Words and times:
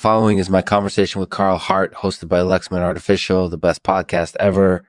following 0.00 0.38
is 0.38 0.48
my 0.48 0.62
conversation 0.62 1.20
with 1.20 1.28
Carl 1.28 1.58
Hart, 1.58 1.92
hosted 1.92 2.26
by 2.26 2.40
Lexman 2.40 2.80
Artificial, 2.80 3.50
the 3.50 3.58
best 3.58 3.82
podcast 3.82 4.34
ever, 4.40 4.88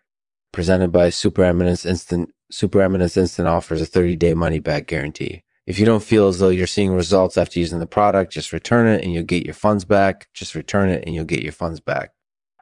presented 0.54 0.94
by 0.94 1.10
Super 1.10 1.44
Eminence 1.44 1.86
Instant. 1.86 2.34
Super 2.50 2.82
Eminence 2.82 3.18
Instant 3.18 3.46
offers 3.46 3.82
a 3.82 3.86
30 3.86 4.16
day 4.16 4.34
money 4.34 4.60
back 4.60 4.88
guarantee. 4.88 5.44
If 5.66 5.80
you 5.80 5.86
don't 5.86 6.02
feel 6.02 6.30
as 6.30 6.40
though 6.40 6.48
you're 6.48 6.66
seeing 6.66 6.94
results 6.94 7.38
after 7.38 7.60
using 7.60 7.80
the 7.80 7.88
product, 7.88 8.32
just 8.32 8.54
return 8.54 8.88
it 8.88 9.04
and 9.04 9.14
you'll 9.14 9.24
get 9.24 9.46
your 9.46 9.54
funds 9.54 9.84
back. 9.84 10.30
Just 10.34 10.56
return 10.56 10.90
it 10.90 11.04
and 11.06 11.14
you'll 11.14 11.26
get 11.26 11.44
your 11.44 11.52
funds 11.52 11.82
back. 11.82 12.12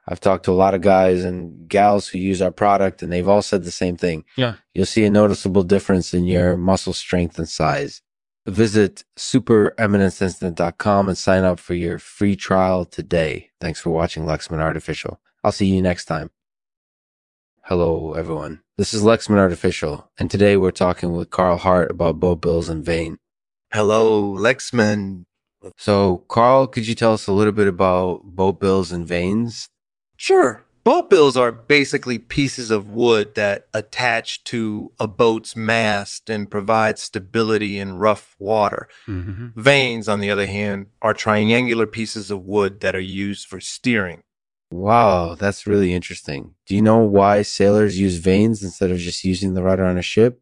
I've 0.08 0.20
talked 0.20 0.46
to 0.46 0.52
a 0.52 0.54
lot 0.54 0.74
of 0.74 0.82
guys 0.82 1.24
and 1.24 1.70
gals 1.70 2.08
who 2.08 2.18
use 2.18 2.42
our 2.42 2.52
product 2.52 3.04
and 3.04 3.14
they've 3.14 3.28
all 3.28 3.44
said 3.44 3.64
the 3.64 3.70
same 3.70 3.96
thing. 3.96 4.26
Yeah. 4.36 4.56
You'll 4.74 4.88
see 4.88 5.06
a 5.06 5.12
noticeable 5.12 5.64
difference 5.64 6.16
in 6.16 6.26
your 6.26 6.58
muscle 6.58 6.94
strength 6.94 7.38
and 7.38 7.48
size. 7.48 8.02
Visit 8.50 9.04
supereminenceinstant.com 9.16 11.08
and 11.08 11.18
sign 11.18 11.44
up 11.44 11.60
for 11.60 11.76
your 11.76 12.00
free 12.00 12.36
trial 12.36 12.84
today. 12.86 13.52
Thanks 13.62 13.80
for 13.80 13.92
watching 13.92 14.26
Lexman 14.26 14.60
Artificial. 14.60 15.20
I'll 15.44 15.52
see 15.52 15.68
you 15.68 15.82
next 15.82 16.06
time. 16.06 16.32
Hello, 17.64 18.14
everyone. 18.14 18.62
This 18.78 18.94
is 18.94 19.04
Lexman 19.04 19.38
Artificial, 19.38 20.10
and 20.18 20.32
today 20.32 20.58
we're 20.58 20.72
talking 20.72 21.14
with 21.14 21.30
Carl 21.30 21.58
Hart 21.58 21.92
about 21.92 22.20
boat 22.20 22.42
bills 22.42 22.68
and 22.68 22.84
vane. 22.84 23.18
Hello, 23.72 24.34
Lexman. 24.34 25.26
So, 25.78 26.26
Carl, 26.28 26.66
could 26.66 26.88
you 26.88 26.96
tell 26.96 27.14
us 27.14 27.28
a 27.28 27.34
little 27.34 27.54
bit 27.54 27.68
about 27.68 28.24
boat 28.24 28.60
bills 28.60 28.92
and 28.92 29.08
vanes? 29.08 29.70
Sure. 30.18 30.66
Boat 30.90 31.08
bills 31.08 31.38
are 31.38 31.52
basically 31.52 32.18
pieces 32.18 32.72
of 32.72 32.90
wood 32.90 33.36
that 33.36 33.68
attach 33.76 34.44
to 34.46 34.92
a 35.00 35.08
boat's 35.08 35.56
mast 35.56 36.32
and 36.32 36.50
provide 36.50 36.98
stability 36.98 37.78
in 37.78 38.00
rough 38.00 38.36
water. 38.40 38.90
Mm-hmm. 39.06 39.50
Vanes, 39.62 40.12
on 40.12 40.20
the 40.20 40.32
other 40.32 40.48
hand, 40.48 40.88
are 41.04 41.14
triangular 41.14 41.86
pieces 41.86 42.32
of 42.32 42.44
wood 42.44 42.80
that 42.80 42.96
are 42.96 43.00
used 43.00 43.46
for 43.46 43.60
steering. 43.60 44.24
Wow, 44.72 45.36
that's 45.36 45.68
really 45.68 45.94
interesting. 45.94 46.56
Do 46.66 46.74
you 46.74 46.82
know 46.82 46.98
why 46.98 47.44
sailors 47.44 48.00
use 48.00 48.18
vanes 48.18 48.64
instead 48.64 48.90
of 48.90 48.98
just 48.98 49.24
using 49.24 49.54
the 49.54 49.62
rudder 49.62 49.86
on 49.86 50.00
a 50.00 50.02
ship? 50.02 50.42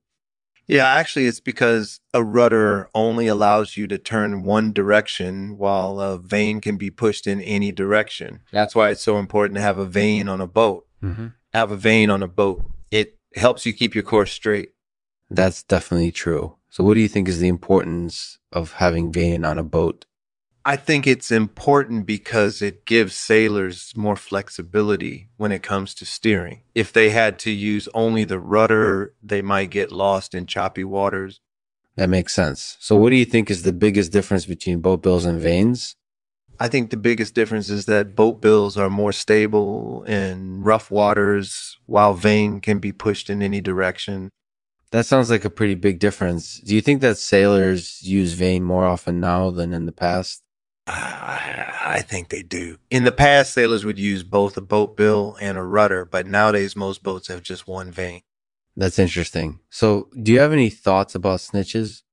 Yeah, 0.67 0.85
actually, 0.85 1.27
it's 1.27 1.39
because 1.39 2.01
a 2.13 2.23
rudder 2.23 2.89
only 2.93 3.27
allows 3.27 3.77
you 3.77 3.87
to 3.87 3.97
turn 3.97 4.43
one 4.43 4.73
direction 4.73 5.57
while 5.57 6.01
a 6.01 6.17
vane 6.17 6.59
can 6.59 6.75
be 6.75 6.89
pushed 6.89 7.25
in 7.25 7.39
any 7.41 7.71
direction. 7.71 8.41
That's 8.51 8.75
why 8.75 8.89
it's 8.89 9.01
so 9.01 9.17
important 9.17 9.55
to 9.55 9.61
have 9.61 9.77
a 9.77 9.85
vane 9.85 10.27
on 10.27 10.41
a 10.41 10.47
boat. 10.47 10.85
Mm-hmm. 11.01 11.27
Have 11.53 11.71
a 11.71 11.77
vane 11.77 12.09
on 12.09 12.21
a 12.21 12.27
boat. 12.27 12.63
It 12.91 13.17
helps 13.35 13.65
you 13.65 13.71
keep 13.71 13.95
your 13.95 14.03
course 14.03 14.31
straight. 14.31 14.71
That's 15.29 15.63
definitely 15.63 16.11
true. 16.11 16.57
So, 16.69 16.83
what 16.83 16.95
do 16.95 16.99
you 16.99 17.07
think 17.07 17.29
is 17.29 17.39
the 17.39 17.47
importance 17.47 18.37
of 18.51 18.73
having 18.73 19.11
vane 19.11 19.45
on 19.45 19.57
a 19.57 19.63
boat? 19.63 20.05
I 20.67 20.75
think 20.75 21.07
it's 21.07 21.31
important 21.31 22.05
because 22.05 22.61
it 22.61 22.85
gives 22.85 23.15
sailors 23.15 23.93
more 23.95 24.17
flexibility 24.17 25.29
when 25.37 25.53
it 25.53 25.63
comes 25.63 25.93
to 25.93 26.05
steering. 26.05 26.63
If 26.75 26.91
they 26.91 27.11
had 27.11 27.39
to 27.39 27.51
use 27.51 27.87
only 27.93 28.25
the 28.25 28.37
rudder, 28.37 29.13
they 29.23 29.41
might 29.41 29.69
get 29.69 29.93
lost 29.93 30.35
in 30.35 30.45
choppy 30.45 30.83
waters. 30.83 31.39
That 31.95 32.09
makes 32.09 32.33
sense. 32.33 32.75
So, 32.81 32.97
what 32.97 33.11
do 33.11 33.15
you 33.15 33.23
think 33.23 33.49
is 33.49 33.63
the 33.63 33.71
biggest 33.71 34.11
difference 34.11 34.45
between 34.45 34.81
boat 34.81 35.01
bills 35.01 35.23
and 35.23 35.39
vanes? 35.39 35.95
I 36.59 36.67
think 36.67 36.89
the 36.89 36.97
biggest 36.97 37.33
difference 37.33 37.69
is 37.69 37.85
that 37.85 38.13
boat 38.13 38.41
bills 38.41 38.75
are 38.75 38.89
more 38.89 39.13
stable 39.13 40.03
in 40.03 40.63
rough 40.63 40.91
waters, 40.91 41.77
while 41.85 42.13
vane 42.13 42.59
can 42.59 42.79
be 42.79 42.91
pushed 42.91 43.29
in 43.29 43.41
any 43.41 43.61
direction. 43.61 44.31
That 44.91 45.05
sounds 45.05 45.29
like 45.29 45.45
a 45.45 45.49
pretty 45.49 45.75
big 45.75 45.99
difference. 45.99 46.59
Do 46.59 46.75
you 46.75 46.81
think 46.81 46.99
that 46.99 47.17
sailors 47.17 48.03
use 48.03 48.33
vane 48.33 48.63
more 48.63 48.83
often 48.83 49.21
now 49.21 49.49
than 49.49 49.71
in 49.71 49.85
the 49.85 49.93
past? 49.93 50.43
I 50.87 52.03
think 52.07 52.29
they 52.29 52.43
do. 52.43 52.77
In 52.89 53.03
the 53.03 53.11
past, 53.11 53.53
sailors 53.53 53.83
would 53.83 53.99
use 53.99 54.23
both 54.23 54.57
a 54.57 54.61
boat 54.61 54.95
bill 54.95 55.37
and 55.41 55.57
a 55.57 55.63
rudder, 55.63 56.05
but 56.05 56.27
nowadays 56.27 56.75
most 56.75 57.03
boats 57.03 57.27
have 57.27 57.43
just 57.43 57.67
one 57.67 57.91
vane. 57.91 58.21
That's 58.75 58.99
interesting. 58.99 59.59
So, 59.69 60.09
do 60.21 60.31
you 60.31 60.39
have 60.39 60.53
any 60.53 60.69
thoughts 60.69 61.15
about 61.15 61.39
snitches? 61.39 62.03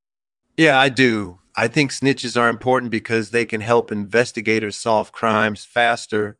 Yeah, 0.57 0.79
I 0.79 0.89
do. 0.89 1.41
I 1.57 1.69
think 1.69 1.93
snitches 1.93 2.41
are 2.41 2.49
important 2.49 2.91
because 2.91 3.31
they 3.31 3.45
can 3.45 3.61
help 3.61 3.93
investigators 3.93 4.77
solve 4.77 5.13
crimes 5.13 5.65
faster. 5.65 6.39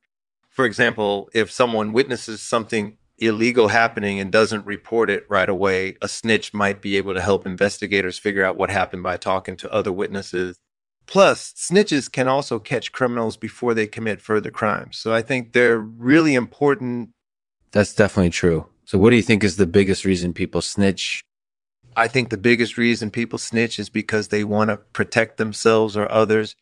For 0.49 0.65
example, 0.65 1.29
if 1.35 1.51
someone 1.51 1.93
witnesses 1.93 2.41
something 2.41 2.97
illegal 3.19 3.69
happening 3.69 4.19
and 4.19 4.33
doesn't 4.33 4.67
report 4.67 5.11
it 5.11 5.25
right 5.29 5.49
away, 5.49 5.97
a 6.03 6.09
snitch 6.09 6.53
might 6.53 6.81
be 6.83 6.97
able 6.97 7.15
to 7.15 7.21
help 7.21 7.47
investigators 7.47 8.19
figure 8.19 8.45
out 8.45 8.57
what 8.57 8.71
happened 8.71 9.03
by 9.03 9.17
talking 9.17 9.57
to 9.59 9.73
other 9.73 9.93
witnesses. 9.93 10.59
Plus, 11.07 11.53
snitches 11.53 12.11
can 12.11 12.29
also 12.29 12.59
catch 12.59 12.93
criminals 12.93 13.37
before 13.37 13.75
they 13.75 13.87
commit 13.87 14.21
further 14.21 14.51
crimes. 14.51 14.97
So 14.97 15.13
I 15.13 15.23
think 15.23 15.53
they're 15.53 15.79
really 15.79 16.35
important. 16.35 17.11
That's 17.73 17.95
definitely 17.95 18.31
true. 18.31 18.67
So, 18.85 18.99
what 18.99 19.11
do 19.11 19.17
you 19.17 19.23
think 19.23 19.43
is 19.45 19.57
the 19.57 19.67
biggest 19.67 20.05
reason 20.05 20.33
people 20.33 20.61
snitch? 20.61 21.23
I 21.97 22.09
think 22.09 22.31
the 22.31 22.37
biggest 22.37 22.77
reason 22.77 23.11
people 23.11 23.39
snitch 23.39 23.79
is 23.79 23.89
because 23.89 24.29
they 24.29 24.45
want 24.45 24.71
to 24.71 24.79
protect 24.79 25.37
themselves 25.37 25.97
or 25.97 26.11
others. 26.11 26.57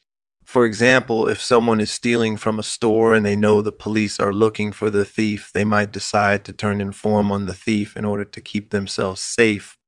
For 0.44 0.66
example, 0.66 1.28
if 1.28 1.40
someone 1.40 1.80
is 1.80 1.90
stealing 1.90 2.36
from 2.36 2.58
a 2.58 2.64
store 2.64 3.14
and 3.14 3.24
they 3.24 3.36
know 3.36 3.62
the 3.62 3.72
police 3.72 4.20
are 4.20 4.32
looking 4.32 4.72
for 4.72 4.90
the 4.90 5.04
thief, 5.04 5.50
they 5.54 5.64
might 5.64 5.92
decide 5.92 6.44
to 6.44 6.52
turn 6.52 6.80
inform 6.80 7.30
on 7.30 7.46
the 7.46 7.54
thief 7.54 7.96
in 7.96 8.04
order 8.04 8.24
to 8.24 8.40
keep 8.40 8.70
themselves 8.70 9.20
safe. 9.20 9.78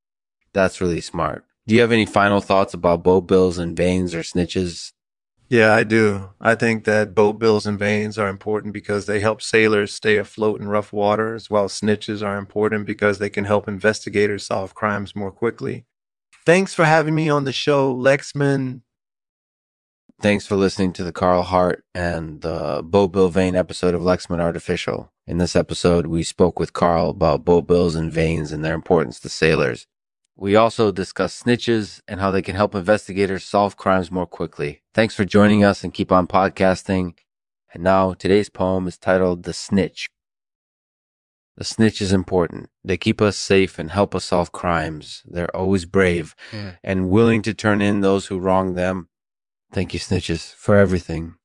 That's 0.53 0.81
really 0.81 1.00
smart. 1.00 1.44
Do 1.66 1.75
you 1.75 1.80
have 1.80 1.92
any 1.92 2.04
final 2.04 2.42
thoughts 2.42 2.75
about 2.75 3.02
boat 3.02 3.22
bills 3.22 3.56
and 3.56 3.75
vanes 3.75 4.14
or 4.14 4.20
snitches? 4.20 4.92
Yeah, 5.48 5.72
I 5.72 5.82
do. 5.84 6.30
I 6.41 6.54
think 6.54 6.84
that 6.84 7.14
boat 7.14 7.38
bills 7.38 7.66
and 7.66 7.78
vanes 7.78 8.19
are 8.19 8.28
important 8.28 8.75
because 8.75 9.06
they 9.06 9.20
help 9.20 9.41
sailors 9.41 9.94
stay 9.94 10.16
afloat 10.16 10.60
in 10.60 10.69
rough 10.69 10.92
waters, 10.92 11.48
while 11.48 11.69
snitches 11.69 12.26
are 12.26 12.36
important 12.36 12.86
because 12.86 13.19
they 13.19 13.30
can 13.30 13.44
help 13.44 13.66
investigators 13.66 14.44
solve 14.44 14.75
crimes 14.75 15.16
more 15.16 15.30
quickly. 15.30 15.86
Thanks 16.44 16.75
for 16.75 16.84
having 16.84 17.14
me 17.14 17.30
on 17.30 17.44
the 17.44 17.52
show, 17.52 17.94
Lexman. 17.94 18.82
Thanks 20.20 20.46
for 20.46 20.56
listening 20.56 20.92
to 20.94 21.04
the 21.04 21.12
Carl 21.12 21.42
Hart 21.42 21.84
and 21.94 22.42
the 22.42 22.82
Boat 22.84 23.08
Bill 23.08 23.28
Vane 23.28 23.56
episode 23.56 23.94
of 23.94 24.02
Lexman 24.02 24.41
Artificial. 24.41 25.12
In 25.26 25.38
this 25.38 25.56
episode, 25.56 26.06
we 26.06 26.22
spoke 26.22 26.58
with 26.58 26.75
Carl 26.75 27.10
about 27.10 27.44
boat 27.44 27.66
bills 27.66 27.94
and 27.94 28.12
vanes 28.12 28.52
and 28.52 28.62
their 28.64 28.75
importance 28.75 29.19
to 29.20 29.28
sailors. 29.31 29.86
We 30.37 30.56
also 30.56 30.91
discuss 30.91 31.43
snitches 31.43 32.00
and 32.09 32.21
how 32.21 32.31
they 32.31 32.43
can 32.43 32.56
help 32.56 32.75
investigators 32.75 33.45
solve 33.45 33.77
crimes 33.77 34.11
more 34.11 34.27
quickly. 34.27 34.83
Thanks 34.93 35.15
for 35.15 35.25
joining 35.25 35.62
us 35.65 35.84
and 35.84 35.95
keep 35.95 36.11
on 36.11 36.27
podcasting. 36.27 37.15
And 37.72 37.83
now 37.84 38.15
today's 38.15 38.49
poem 38.49 38.87
is 38.89 38.99
titled 38.99 39.44
The 39.44 39.53
Snitch. 39.53 40.09
The 41.56 41.65
snitch 41.65 42.03
is 42.03 42.12
important. 42.12 42.69
They 42.83 42.97
keep 42.97 43.21
us 43.21 43.37
safe 43.37 43.78
and 43.78 43.93
help 43.93 44.12
us 44.15 44.25
solve 44.25 44.50
crimes. 44.50 45.23
They're 45.25 45.55
always 45.55 45.84
brave 45.84 46.34
Yeah. 46.53 46.73
and 46.83 47.11
willing 47.11 47.43
to 47.43 47.55
turn 47.55 47.81
in 47.81 48.00
those 48.00 48.27
who 48.27 48.41
wrong 48.41 48.75
them. 48.75 49.09
Thank 49.73 49.94
you, 49.94 50.00
snitches, 50.00 50.53
for 50.53 50.77
everything. 50.77 51.37